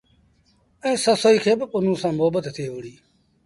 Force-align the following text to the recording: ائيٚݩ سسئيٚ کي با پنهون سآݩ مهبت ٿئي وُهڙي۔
ائيٚݩ 0.83 1.01
سسئيٚ 1.05 1.41
کي 1.43 1.51
با 1.59 1.65
پنهون 1.71 1.95
سآݩ 2.01 2.17
مهبت 2.19 2.45
ٿئي 2.55 2.67
وُهڙي۔ 2.71 2.93